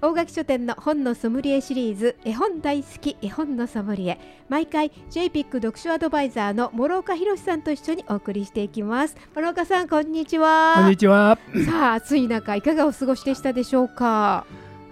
[0.00, 4.18] 大垣書店の本のソムリエシリーズ絵本大好き絵本のソムリエ。
[4.50, 9.16] 毎回 JPIC 読書アドバイザーの諸岡博さんと一緒にお送りしていきます。
[9.34, 10.74] 諸岡さんこんにちは。
[10.76, 14.44] こんにちは、さあ暑い中いかがお過ごしでしたでしょうか？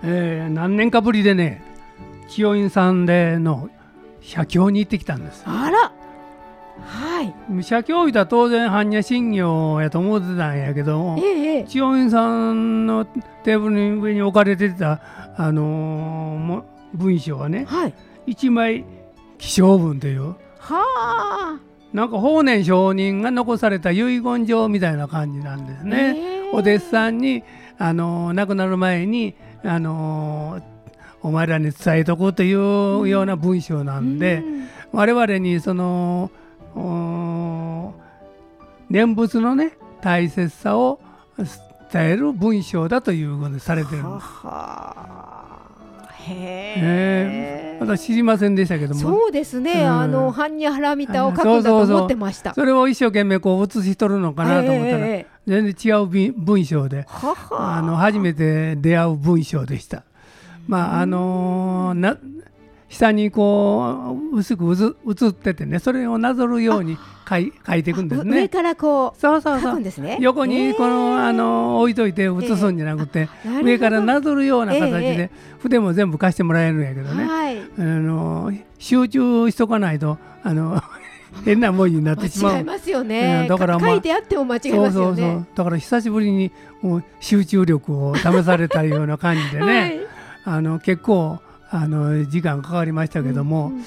[0.02, 1.62] えー、何年かぶりでね
[2.28, 3.68] 千代院さんでの
[4.22, 5.71] 写経に行ってきたんですあら
[6.80, 7.62] はい。
[7.62, 13.04] 写経いたら当然般若心経やと思ってたんやけどええ千代院さんの
[13.44, 15.00] テーブルの上に置かれてた、
[15.36, 17.94] あのーも文章はねはい。
[18.26, 18.84] 一枚
[19.38, 20.34] 起請文という。
[20.58, 21.58] はあ。
[21.92, 26.14] なんか法然上人が残された遺言状みたいな感じなんですね。
[26.16, 26.50] ええ。
[26.52, 27.42] お弟子さんに、
[27.78, 30.62] あのー亡くなる前に、あのー
[31.24, 34.68] お前らに伝えとこうというような文章なんで、うん。
[34.92, 36.30] 我々にその
[38.90, 41.00] 念仏のね大切さを
[41.92, 44.28] 伝える文章だということでされてるんはです。
[44.46, 45.32] は
[46.24, 49.00] へええ私知りませんでしたけども。
[49.00, 52.54] そうですね、うんあの般若ハラミタを書くんだと思ってました。
[52.54, 55.06] それを一生懸命こう写し取るのかなと思ったら、
[55.46, 57.06] 全然違うび文章で
[57.50, 60.04] あの初めて出会う文章でした。
[60.68, 62.16] まああのーな
[62.92, 68.48] 下にこう薄くうず映っててねそれをなぞるように書い書いていくんです上ね。
[68.50, 69.82] からこうそうそうそう。
[70.20, 75.30] 横にこの、ええあの置いといて写すんじゃなくて、なるほど上からなぞるような形で、ええ
[75.60, 77.58] 筆も全部貸してもらえるんやけどね、はい。
[77.60, 80.82] あの集中しとかないとあの
[81.46, 83.40] 変な文字になってしまう間違えますよね。
[83.42, 85.16] うんだからまあ書いてあっても間違えそうますよね。
[85.16, 86.52] そうそうだから久しぶりに
[86.82, 90.00] もう集中力を試されたような感じでね、 はい
[90.44, 91.38] あの結構
[91.72, 93.84] あの時間かかりましたけども、うん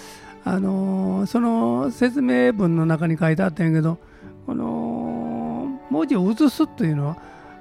[0.47, 3.97] あのその説明文の中に書いてあったんやけど
[4.45, 7.17] この文字を写すというのは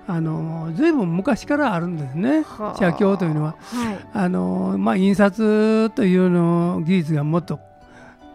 [0.06, 3.52] あの随分昔からあるんですねはあ写経というのは。
[3.52, 3.98] はい。
[4.12, 7.58] あのまあ、印刷というの技術がもっと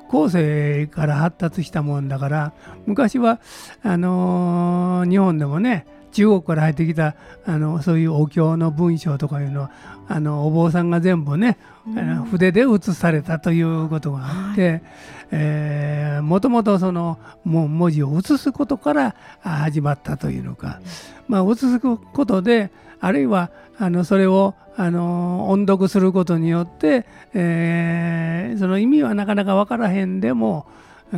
[0.08, 2.54] 後世から発達したもんだから
[2.88, 3.40] 昔は
[3.84, 9.72] あの日本でもね中国から入ってきたあのそういうお経の文章とかいうのは
[10.08, 11.60] あのお坊さんが全部ね、
[12.32, 14.82] 筆で写されたということがあって、
[15.32, 20.82] えーもともとそのもう文字を写すことからあ始まったというのか、
[21.28, 30.68] まあ、写すことであるいはあのそれをあの音読することによって、えーその意味はなかなか分からへんでも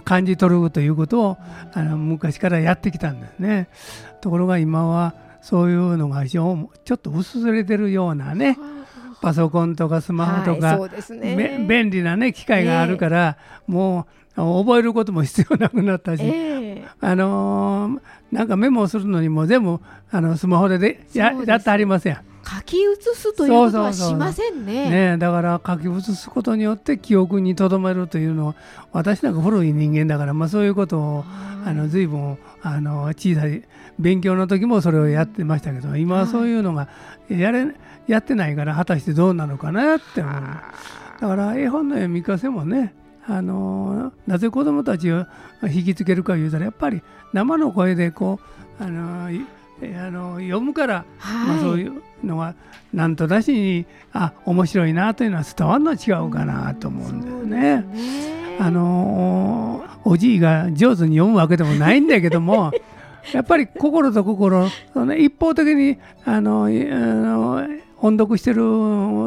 [0.03, 1.37] 感じ取るということを
[1.73, 3.67] あの昔からやってきたんですね。
[4.21, 8.57] ところが今はそういうのが非常にちょっと薄れてるようなね
[9.21, 11.65] パソコンとかスマホとか、はいね。
[11.67, 13.37] べ便利なね機械があるから、
[13.67, 19.79] もう覚えることも必要なくなったし、ええあのーなんかメモをするのにも全部
[20.09, 22.30] あのスマホででややってありますやん。
[22.43, 24.89] 書き写すということはしませんね。
[24.89, 28.55] ねえだから書き写すことによって記憶にとどめるというのは
[28.91, 31.25] 私なんか古い人間だから、まあ、そういうことを
[31.65, 33.63] あの随分あの小さい
[33.99, 36.89] 勉強の時もそれをやってましたけど今はそういうのが
[37.29, 37.67] やれ
[38.07, 40.33] やってないから果たしてどうなのかなって思う。
[41.21, 42.95] だから絵本の読み聞かせもね
[43.27, 45.25] あのなぜ子どもたちを
[45.63, 47.01] 引きつけるか言うたらやっぱり
[47.33, 48.39] 生の声でこ
[48.79, 49.45] うあのい
[49.97, 51.81] あの読むから、まあ、そうはい。
[51.81, 52.55] いうのが
[52.93, 57.81] なんとなしにあ面白いなというのは伝わるのは違うかなと思うんだよね。
[57.81, 62.71] ねあのおじいが上手に読むわけでもないんだけども
[63.33, 67.63] やっぱり心と心その一方的にあのいあの
[68.01, 68.61] 音読してる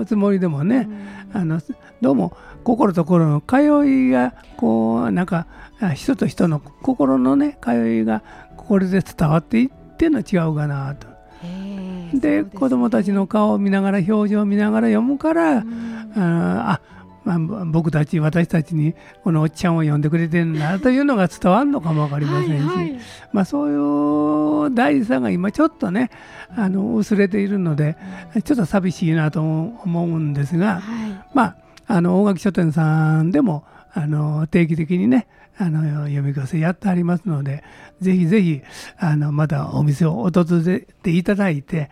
[0.06, 0.88] つもりでもね、
[1.32, 1.60] あの
[2.00, 5.46] どうも心と心の通いがこうなんか
[5.80, 8.22] あ人と人の心のね通いが
[8.56, 11.06] これで伝わっていってんの違うかなと。
[11.42, 16.16] ええでそうす子供たちの顔を見ながら表情を見ながら読むから、うん。
[16.16, 16.80] ああ
[17.24, 23.00] まあ、僕たち私たちにこのおっちゃんを呼んでくれてるんだというのが伝わるのかも分かりませんし、はいはい。
[23.32, 26.10] まあ、そういう大事さが今ちょっとね
[26.54, 27.96] あの薄れているので
[28.44, 31.24] ちょっと寂しいなと思うんですが、はい。
[31.32, 33.64] まあ、あの大垣書店さんでも
[33.94, 35.26] あの定期的にね
[35.56, 37.62] あの読み聞かせやってありますので
[38.00, 38.60] ぜひぜひ
[38.98, 41.90] あのまたお店を訪れていただいて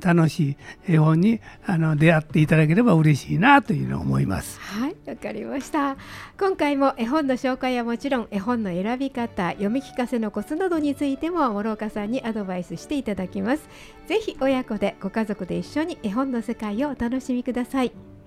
[0.00, 0.56] 楽しい
[0.92, 4.60] 絵本にあの出会っていただければ嬉しいなというのを思います。
[4.60, 5.96] はいわかりました。
[6.38, 13.68] 今回も絵本の紹介はもちろん絵本の選び方読み聞かせのコツなどについても諸岡さんにアドバイスしていただきます。
[14.06, 18.17] ぜひ親子でご家族で一緒に絵本の世界をお楽しみください。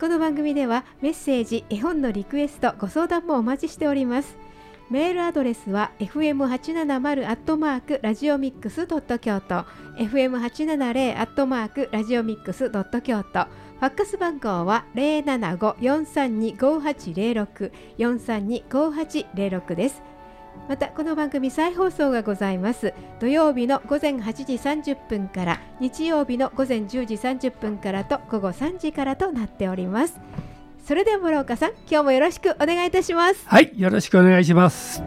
[0.00, 4.38] この番組ではメッセージ絵本のリクエストご相談もお待ちしております。
[4.88, 9.66] メールアドレスは fm870 アットマークラジオミックスドット京都。
[9.98, 13.44] fm870 アットマークラジオミックスドット京都。
[13.44, 20.02] ファックス番号は075-432-5806 432-5806です。
[20.68, 22.94] またこの番組再放送がございます。
[23.18, 24.54] 土曜日の午前8時
[24.92, 30.20] 30分から日曜日の午前10時30分からと午後3時からとなっております。
[30.84, 33.42] それでは諸岡さん今日もよろしくお願いいたします。
[33.46, 35.02] はいよろしくお願いします。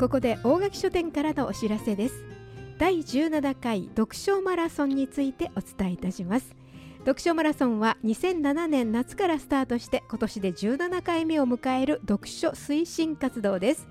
[0.00, 2.24] ここで大垣書店からのお知らせです。
[2.78, 6.56] 第17回読書マラソンについてお伝えいたします。
[7.00, 13.86] 読書マラソンは2007年夏からスタートして今年で17回目を迎える読書推進活動です。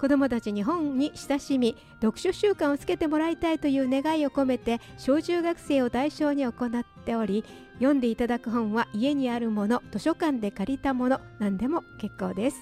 [0.00, 7.44] 子どもたちに本に親しみ読書習慣をつけてもらいたいという願いを込めて小中学生を対象に行っており
[7.74, 12.56] 読んでいただく本は家にあるもの図書館で借りたもの何でも結構です。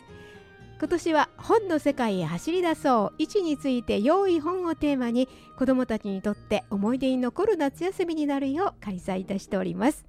[0.80, 3.14] 今年は本の世界へ走り出そう。
[3.18, 5.28] 位置について良い本をテーマに
[5.58, 10.06] 子どもたちにとって思い出に残る夏休みになるよう開催いたしております。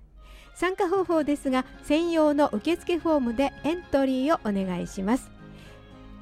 [0.56, 5.30] 参加方法ですが専用の受付フォームでエントリーをお願いします。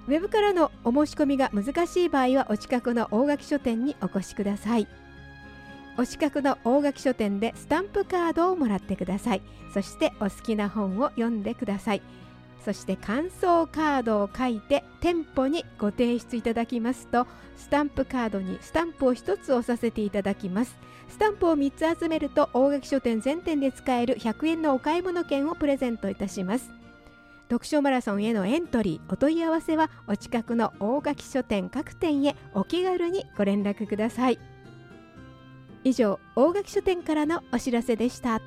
[0.07, 4.87] ウェブからのお申し込みが難しい場合はお近くの大垣書店にお越しください。
[5.95, 9.43] お近くの大垣書店でスタンプカードをもらってください。
[9.75, 12.01] そしてお好きな本を読んでください。
[12.63, 17.25] そして感想カードを書いて店舗にご提出いただきますと
[17.55, 20.77] スタンプカードにスタンプを1つ押させていただきます。
[21.09, 26.71] スタンプを3つ集めると大垣書店全店で使える100円のお買い物券をプレゼントいたします。
[27.49, 34.39] 読書マラソンへのエントリーお問い合わせはお近くの大垣書店各店へお気軽にご連絡ください。
[35.83, 38.39] 以上大垣書店からのお知らせでした。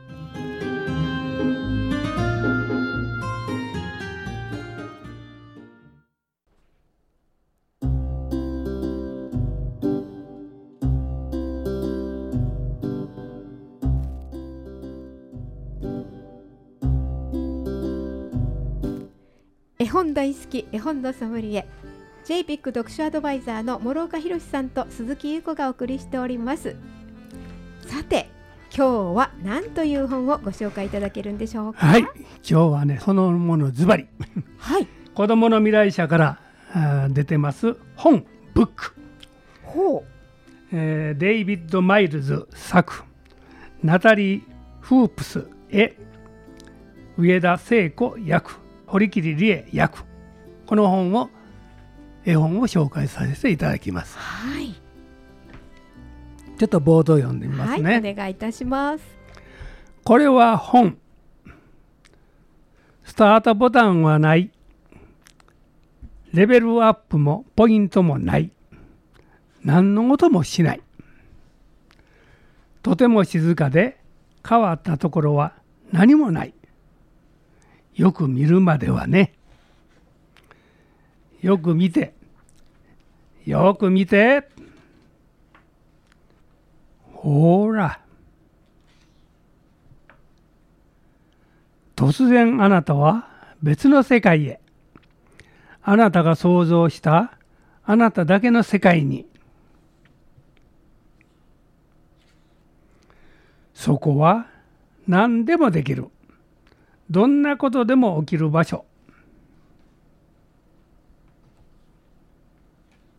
[19.83, 21.67] 絵本大好き絵本のソムリエ。
[22.25, 26.77] JPIC 読書アドバイザーの諸岡博さんと鈴木優子がお送りしております。
[27.89, 28.31] さて
[28.73, 31.85] 今日は何という本をご紹介いただけるんでしょうか？
[31.85, 32.13] はい今
[32.45, 34.07] 日はねそのものズバリ。
[34.57, 34.87] はい。
[35.17, 36.39] 子供の未来社か
[36.73, 38.25] ら出てます本
[38.55, 38.95] BOOK。
[39.65, 40.05] ほう、
[40.73, 43.03] えー、デイビッド・マイルズ作。
[43.83, 44.43] ナタリー・
[44.81, 45.97] フープス絵。
[47.19, 48.62] 上田聖子訳
[48.93, 50.05] 堀切理恵訳
[50.67, 51.31] この本を
[52.27, 54.19] 絵本を紹介させていただきます。
[54.19, 54.75] はい。
[56.59, 57.91] ちょっと冒頭読んでみますね。
[57.91, 59.05] はい、お願いいたします。
[60.05, 60.99] これは本。
[63.03, 64.51] スタートボタンはない。
[66.35, 68.51] レベルアップもポイントもない。
[69.65, 70.83] 何の音もしない。
[72.83, 73.99] とても静かで
[74.47, 75.55] 変わったところは
[75.93, 76.53] 何もない。
[77.95, 79.35] よく見るまではね。
[81.43, 82.15] よく見て。
[83.45, 84.49] よく見て。
[87.13, 88.01] ほら。
[91.97, 93.29] 突然あなたは
[93.63, 94.61] 別の世界へ。
[95.83, 97.37] あなたが想像した
[97.85, 99.27] あなただけの世界に。
[103.75, 104.47] そこは
[105.09, 106.09] 何でもできる。
[107.13, 108.87] どんなことでも起きる場所。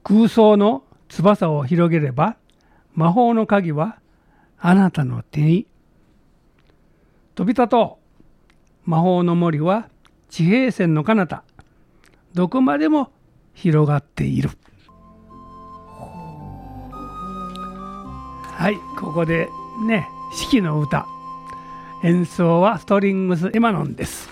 [0.03, 2.35] 空想の翼を広げれば
[2.95, 3.99] 魔法の鍵は
[4.57, 5.67] あなたの手に。
[7.35, 7.99] 飛び立と
[8.87, 8.89] う。
[8.89, 9.87] 魔法の森は
[10.27, 11.43] 地平線の彼方。
[12.33, 13.11] どこまでも
[13.53, 14.49] 広がっている。
[18.41, 19.49] はいここで
[19.85, 21.12] ね四季の歌。
[22.05, 24.29] 演奏はストリングス・エマノンです。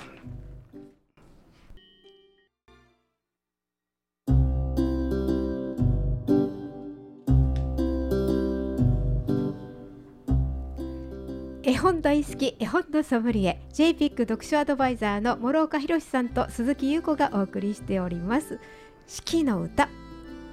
[11.63, 18.59] 絵本大好き絵本のソムリエ JPIC 読書アドバイザーの諸岡博さんと鈴木優子がお送りしております。
[19.07, 19.87] 四季の歌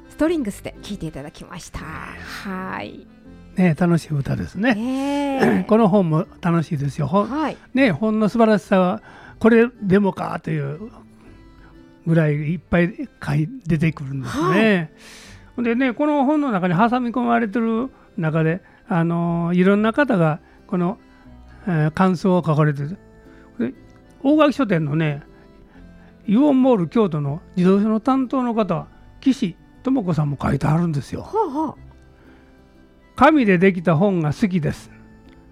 [0.09, 1.81] ストリングスで聞いていただきました。
[1.81, 3.18] はい。
[3.59, 4.75] ね楽しい歌ですね。
[4.75, 5.65] ねえ。
[5.69, 7.07] この本も楽しいですよ。
[7.07, 7.57] 本,、はい。
[7.75, 9.03] ね、本の素晴らしさは
[9.39, 10.91] これでもかという
[12.07, 14.93] ぐらいいっぱい書い出てくるんですね。
[15.59, 20.99] でねこの本の中に挟み込まれてる中で、あのいろんな方がこの、
[21.67, 22.99] えー感想を書かれてる。
[23.59, 23.75] で
[24.23, 25.23] 大垣書店のね
[26.27, 28.87] イオンモール京都の自動車の担当の方
[29.21, 31.23] 岸智子さんも書いてあるんですよ。
[31.23, 31.75] ほうほう
[33.19, 34.93] 紙でできた本が好きです。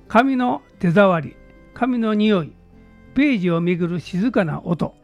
[0.06, 1.35] 紙の手触り、
[1.75, 2.52] 紙の匂い、
[3.16, 4.94] ページをめぐる静かな音。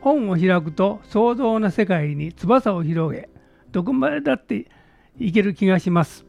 [0.00, 3.28] 本を開くと想像の世界に翼を広げ、
[3.72, 4.68] どこまでだって
[5.18, 6.24] いける気がします。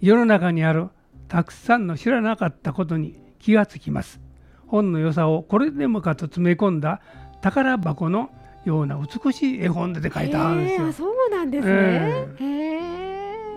[0.00, 0.88] 世の中にある
[1.28, 4.22] たくさんの知らなかったことに気がつきます。
[4.68, 7.02] 本の良さをこれでもかと詰め込んだ
[7.42, 8.30] 宝箱の
[8.64, 10.92] ような美しい絵本で書いてあるんですよ。
[10.94, 13.05] そうなんですね、えへえ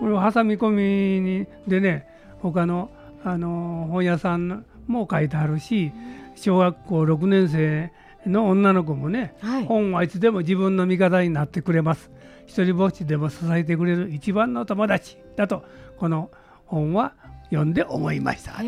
[0.00, 2.06] これを挟み込みにでね
[2.40, 2.90] 他の
[3.22, 5.92] あの本屋さんも書いてあるし
[6.34, 7.92] 小学校6年生
[8.26, 9.66] の女の子もねはい。
[9.66, 12.10] 本はいつでも自分の味方になってくれます。
[12.46, 15.62] 一人ぼっちでも支えてくれる一番の友達だと
[15.98, 16.30] この
[16.66, 17.12] 本は
[17.50, 18.62] 読んで思いました。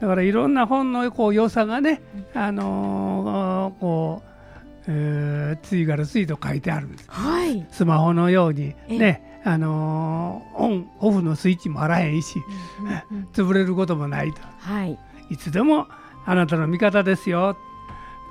[0.00, 2.00] だからいろんな本のこう良さがね、
[2.34, 4.27] あのーこう、
[4.88, 7.10] えー次から次と書いてあるんです。
[7.10, 7.66] はい。
[7.70, 12.40] スマホのようにえね、あのーオンオフのスイッチもあらへんし
[12.80, 12.90] うんう
[13.20, 13.28] んうん。
[13.32, 14.40] 潰れることもないと。
[14.58, 14.98] はい。
[15.30, 15.86] いつでも
[16.24, 17.56] あなたの味方ですよ。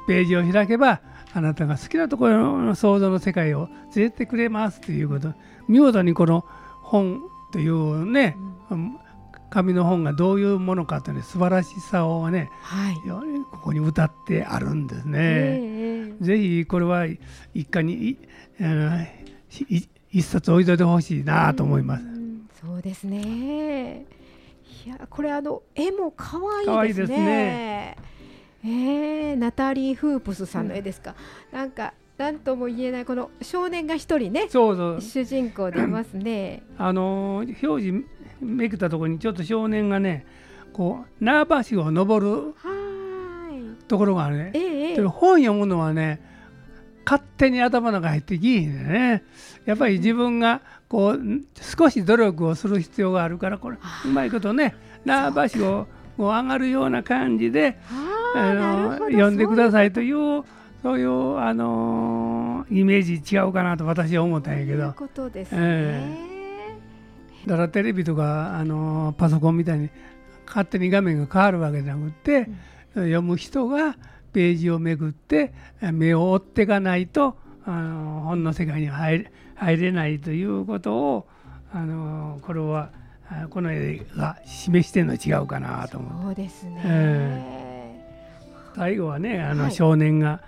[0.08, 1.02] ページを開けば
[1.34, 5.34] あなたが好きなところの想像の世界を連れてくれますということ。
[5.68, 6.46] 見事にこの
[6.82, 7.22] 本
[7.52, 8.38] というね、
[9.50, 12.96] 紙の本がどういうものかというね素晴らしさをねはい
[13.52, 15.20] ここに歌ってあるんですね。
[15.20, 17.06] ええぜひこれは
[17.54, 18.18] 一家にい
[18.60, 19.02] あの
[19.70, 22.08] い一冊置いといてほしいなと思いますう。
[22.08, 24.06] んそうですね。
[24.86, 27.18] いやこれあの絵も可可愛いです愛いですね。
[27.18, 27.98] ね
[28.64, 31.16] えーナタリー・フープスさんの絵ですか。
[31.52, 36.64] なんかなんとも言えないこの少年が一人ねそうそう主人公でいますね。
[36.78, 38.06] あのー表示
[38.42, 40.26] めくったところにちょっと少年がね
[40.74, 42.54] こう縄橋を登る。
[43.88, 44.94] ところがあるねえ。
[45.00, 46.22] え本読むのはね
[47.06, 49.24] 勝手に頭の中入ってきいね
[49.66, 51.22] やっぱり自分がこう
[51.56, 54.76] 少し努力をする必要があるからこれうまいことね
[55.06, 57.78] 縄橋をこう上がるような感じで
[58.36, 59.72] あの読んでくだい。
[59.72, 60.44] さいという
[60.84, 65.60] そういうあのイメージ違うかなと私は思ったんやけどそういうことですね。
[65.62, 66.37] え
[67.48, 69.90] だからテレビとかあのパソコンみたいに
[70.46, 72.48] 勝手に画面が変わるわけじゃなくて、
[72.94, 73.98] 読む人が
[74.34, 75.54] ページをめくって
[75.94, 81.28] 目を追っていかないとあの本の世界には入れ入れないということを
[81.74, 82.92] あのこれは
[83.30, 86.24] あこの絵が示してるの違うかなと思う。
[86.26, 86.82] そうですね。
[86.86, 87.58] え
[88.76, 89.72] 最後はねあのはい。
[89.72, 90.42] 少年が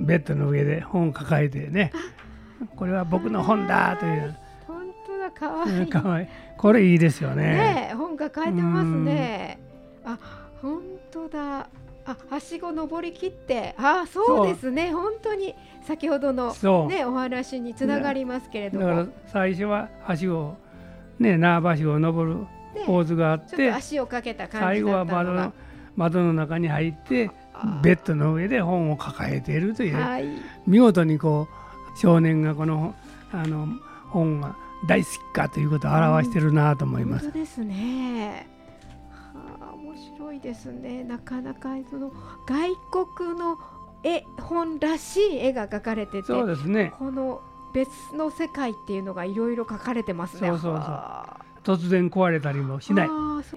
[0.00, 1.92] ベッドの上で本を抱えてね
[2.74, 4.36] これは僕の本だという
[5.40, 5.86] 本当だ可愛い。
[5.88, 6.28] かわいい。
[6.56, 7.42] これいいですよね。
[7.44, 9.58] ねえ本が書いてますね。
[10.04, 10.18] あ
[10.62, 11.68] 本当だ。
[12.08, 13.74] あはしご登り切って。
[13.78, 14.92] あそうですね。
[14.92, 15.54] 本当に。
[15.86, 16.52] 先ほどの
[16.88, 19.88] ねお話につながりますけれども、だから最初は
[20.20, 20.56] 橋を
[21.20, 22.40] ね縄橋を登る
[22.74, 25.52] ねポーズがあってと足をかけた感最後じだは窓の
[25.94, 27.30] 窓の中に入って
[27.84, 30.26] ベッドの上で本を抱えているという、はい。
[30.66, 32.96] 見事にこう少年がこの
[33.32, 33.68] あの
[34.08, 37.24] 本が大好きかということを表してるなと思います。
[37.24, 38.48] 本当ですね。
[39.34, 41.04] はあ面白いですね。
[41.04, 42.12] なかなかその
[42.46, 42.70] 外
[43.16, 43.58] 国の
[44.02, 47.40] 絵本らしい絵が描かれてて、そうですねこの
[47.74, 50.48] 別の世界っていうのがいろいろ書かれてますね。
[50.48, 53.08] そうそうそうはあ突然壊れたりもしない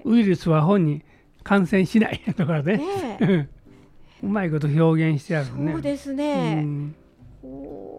[0.04, 1.02] ウイルスは本に
[1.44, 3.48] 感染しないとかねねえ
[4.22, 5.72] うまいこと表現してあるね。
[5.72, 6.62] そうですうね。
[6.62, 6.94] ん
[7.42, 7.89] おー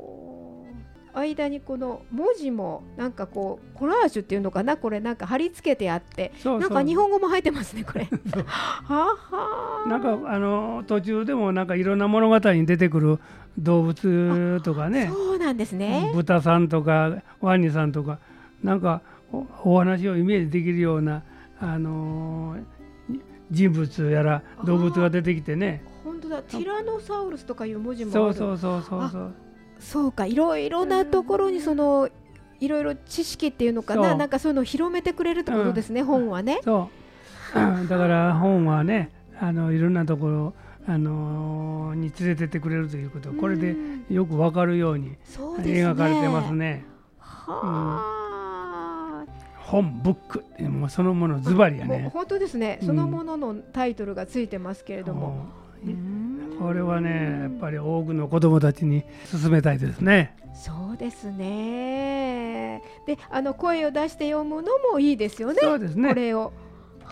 [1.14, 8.06] 間にこの文字もなんかこうコラージュっていうのかなこれなんか貼り付けてあってなんか日本語も入ってますねこれ。
[8.06, 8.10] は
[8.88, 13.20] あはあなんかあの途中でもなんかいろんな物語に出てくる
[13.58, 15.10] 動物とかね。
[15.12, 16.12] そうなんですね。
[16.14, 18.20] 豚さんとかワニさんとか
[18.64, 19.02] なんか
[19.32, 21.24] おお話をイメージできるような、
[21.60, 22.64] あのー
[23.52, 25.84] 人物やら動物が出てきてね。
[26.06, 26.42] 本当だ。
[26.42, 29.34] ティラノサウルスとかいう文字もそうそうそうそうそう
[29.82, 32.10] そうかいろいろなところにその
[32.60, 36.62] いろいろ知識っていうのかななんかそういうのを広めてくれるってことですね、本はね。
[36.64, 36.90] そ
[37.56, 40.54] う、うんだから本はねあのいろんなところ
[40.88, 43.32] あのに連れてってくれるということ。
[43.34, 44.06] これでうん。
[44.10, 46.86] よくわかるように描かれてますね。
[47.20, 49.28] はあ、
[49.60, 52.10] 本ブックってもうそのものズバリやね。
[52.14, 52.88] 本当ですね、うん。
[52.88, 55.46] そのもののタイトルがついてますけれども。
[55.84, 55.94] うんう。
[55.96, 56.11] ん
[56.62, 62.84] これはねやっぱり多くの子どもたちに勧めたいですねそうですね。
[63.08, 65.60] で、あの声を出して読むのもいいですよね。
[65.62, 66.52] そうですねこれを。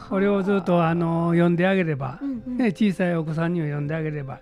[0.10, 4.39] これをずっとあの読んであげればう、んうんね、小さいお子さんには読んであげれば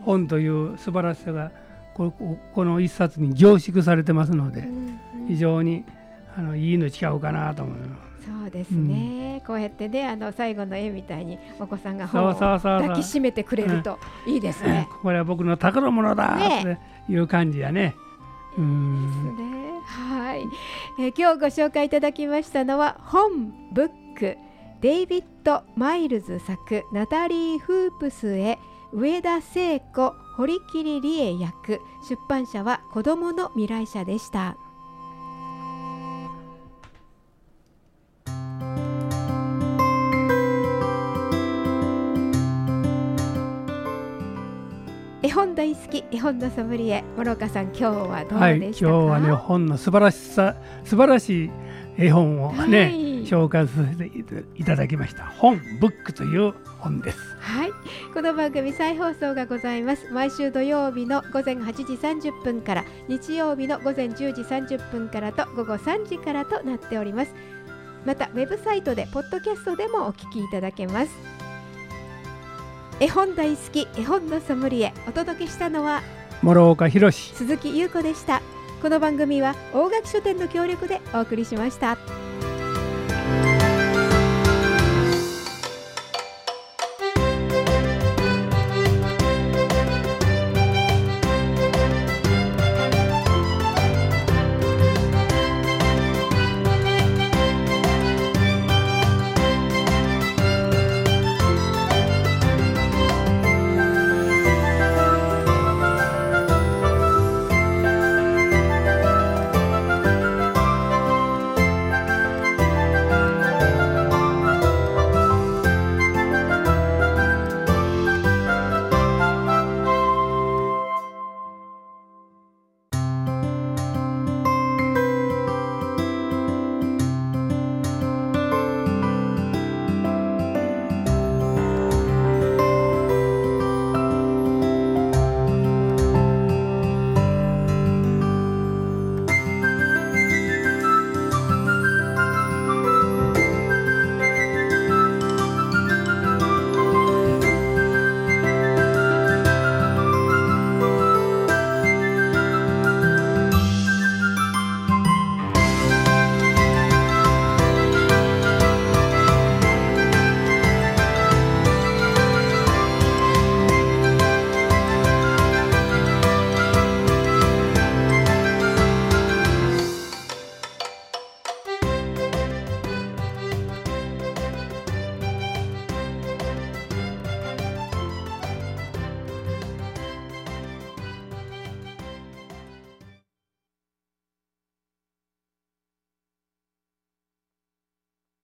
[0.00, 1.52] 本という素晴らしさが
[1.94, 5.84] こここの一冊に凝縮されてますのでうんうん非常に
[6.36, 7.76] あのいいの違うかなと思う
[8.28, 12.58] そうですね、こうやってねあの最後の絵みたいにお子さんが本を抱
[12.94, 14.86] きそしめてくれるといいですね。
[15.00, 16.78] うこれは僕の宝物だね。
[17.04, 17.94] っていう感じやね。
[18.58, 19.34] うん。
[19.34, 19.58] ですね。
[19.86, 20.44] はい、
[21.00, 24.36] えー今日ご紹介いただきましたのは本 BOOK。
[24.82, 28.58] デイビッド・マイルズ作ナタリー・フープス絵
[28.92, 31.80] 上田聖子堀切理恵訳。
[32.08, 34.56] 出版社は子どもの未来社でした。
[45.28, 51.50] 絵本大好き絵本のソムリエ諸岡さん今日はどはい今日うでしたか、はね本の素晴らしさ素晴らしい
[51.98, 53.26] 絵本をね、はい。
[53.26, 54.10] 紹介させて
[54.56, 55.26] いただきました。
[55.26, 57.18] 本ブックという本です。
[57.40, 57.70] はい、
[58.14, 60.10] この番組再放送がございます。
[60.12, 61.82] 毎週土曜日の午前8時
[62.30, 67.34] 30分から日曜日の午前10時30分からと午後3時からとなっております。
[68.06, 71.10] またウェブサイトでポッドキャストでもお聞きいただけます
[73.00, 74.92] 絵本大好き絵本のソムリエ。
[75.06, 76.02] お届けしたのは
[76.42, 77.32] 諸岡博史。
[77.34, 78.42] 鈴木優子でした。
[78.80, 81.98] この番組は大垣書店の協力でお送りしました